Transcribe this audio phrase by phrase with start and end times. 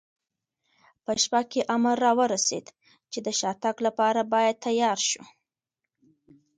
[1.03, 2.65] په شپه کې امر را ورسېد،
[3.11, 5.23] چې د شاتګ لپاره باید تیار شو.